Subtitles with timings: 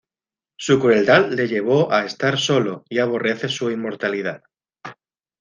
[0.57, 4.41] Su crueldad le llevó a estar solo y aborrece su inmortalidad.